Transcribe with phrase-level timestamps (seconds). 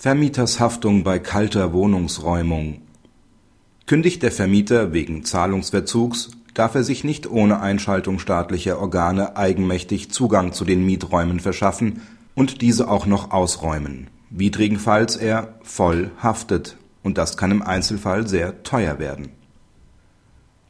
[0.00, 2.82] Vermietershaftung bei kalter Wohnungsräumung
[3.86, 10.52] Kündigt der Vermieter wegen Zahlungsverzugs, darf er sich nicht ohne Einschaltung staatlicher Organe eigenmächtig Zugang
[10.52, 12.02] zu den Mieträumen verschaffen
[12.36, 18.62] und diese auch noch ausräumen, widrigenfalls er voll haftet, und das kann im Einzelfall sehr
[18.62, 19.30] teuer werden.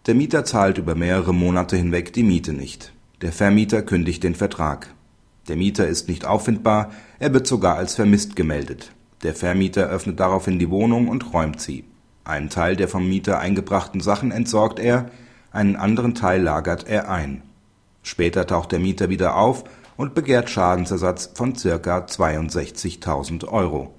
[0.07, 2.95] Der Mieter zahlt über mehrere Monate hinweg die Miete nicht.
[3.21, 4.89] Der Vermieter kündigt den Vertrag.
[5.49, 8.93] Der Mieter ist nicht auffindbar, er wird sogar als vermisst gemeldet.
[9.23, 11.85] Der Vermieter öffnet daraufhin die Wohnung und räumt sie.
[12.25, 15.11] Einen Teil der vom Mieter eingebrachten Sachen entsorgt er,
[15.51, 17.43] einen anderen Teil lagert er ein.
[18.03, 19.65] Später taucht der Mieter wieder auf
[19.97, 23.93] und begehrt Schadensersatz von circa 62.000 Euro.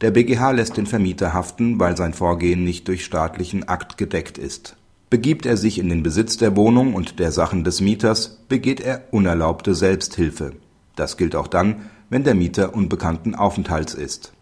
[0.00, 4.76] Der BGH lässt den Vermieter haften, weil sein Vorgehen nicht durch staatlichen Akt gedeckt ist.
[5.08, 9.04] Begibt er sich in den Besitz der Wohnung und der Sachen des Mieters, begeht er
[9.10, 10.52] unerlaubte Selbsthilfe.
[10.96, 14.32] Das gilt auch dann, wenn der Mieter unbekannten Aufenthalts ist.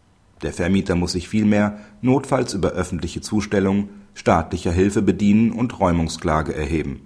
[0.43, 7.01] Der Vermieter muss sich vielmehr notfalls über öffentliche Zustellung staatlicher Hilfe bedienen und Räumungsklage erheben.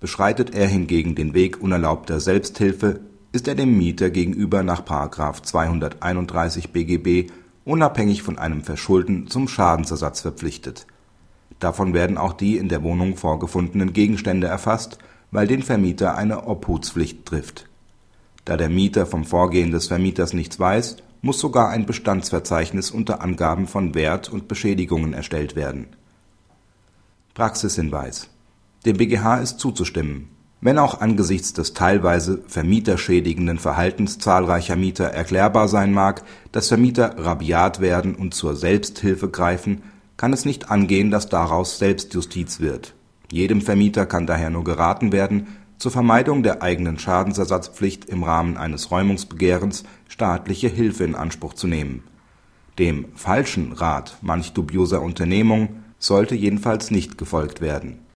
[0.00, 3.00] Beschreitet er hingegen den Weg unerlaubter Selbsthilfe,
[3.32, 7.30] ist er dem Mieter gegenüber nach 231 BGB
[7.64, 10.86] unabhängig von einem Verschulden zum Schadensersatz verpflichtet.
[11.58, 14.98] Davon werden auch die in der Wohnung vorgefundenen Gegenstände erfasst,
[15.30, 17.66] weil den Vermieter eine Obhutspflicht trifft
[18.44, 23.66] da der Mieter vom Vorgehen des Vermieters nichts weiß, muss sogar ein Bestandsverzeichnis unter Angaben
[23.66, 25.86] von Wert und Beschädigungen erstellt werden.
[27.32, 28.28] Praxishinweis
[28.84, 30.28] Dem BGH ist zuzustimmen.
[30.60, 36.22] Wenn auch angesichts des teilweise vermieterschädigenden Verhaltens zahlreicher Mieter erklärbar sein mag,
[36.52, 39.82] dass Vermieter rabiat werden und zur Selbsthilfe greifen,
[40.16, 42.94] kann es nicht angehen, dass daraus Selbstjustiz wird.
[43.30, 48.90] Jedem Vermieter kann daher nur geraten werden zur Vermeidung der eigenen Schadensersatzpflicht im Rahmen eines
[48.90, 52.04] Räumungsbegehrens staatliche Hilfe in Anspruch zu nehmen.
[52.78, 58.03] Dem „falschen “Rat manch dubioser Unternehmungen sollte jedenfalls nicht gefolgt werden